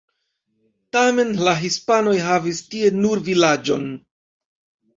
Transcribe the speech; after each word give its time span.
Tamen 0.97 1.33
la 1.49 1.53
hispanoj 1.59 2.17
havis 2.29 2.63
tie 2.73 2.91
nur 3.03 3.25
vilaĝon. 3.31 3.89